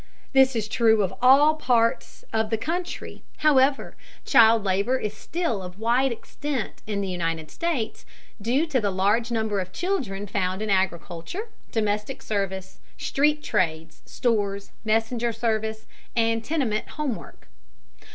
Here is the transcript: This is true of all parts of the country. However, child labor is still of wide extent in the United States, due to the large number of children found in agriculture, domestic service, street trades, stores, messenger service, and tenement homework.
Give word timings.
This 0.33 0.55
is 0.55 0.67
true 0.67 1.03
of 1.03 1.13
all 1.21 1.53
parts 1.53 2.25
of 2.33 2.49
the 2.49 2.57
country. 2.57 3.21
However, 3.45 3.95
child 4.25 4.63
labor 4.63 4.97
is 4.97 5.15
still 5.15 5.61
of 5.61 5.77
wide 5.77 6.11
extent 6.11 6.81
in 6.87 7.01
the 7.01 7.07
United 7.07 7.51
States, 7.51 8.03
due 8.41 8.65
to 8.65 8.81
the 8.81 8.89
large 8.89 9.29
number 9.29 9.59
of 9.59 9.71
children 9.71 10.25
found 10.25 10.63
in 10.63 10.71
agriculture, 10.71 11.49
domestic 11.71 12.23
service, 12.23 12.79
street 12.97 13.43
trades, 13.43 14.01
stores, 14.07 14.71
messenger 14.83 15.31
service, 15.31 15.85
and 16.15 16.43
tenement 16.43 16.87
homework. 16.97 17.47